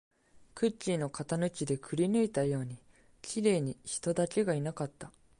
[0.55, 2.79] クッキーの型抜きでくりぬいたように、
[3.21, 5.11] 綺麗に人だけがいなかった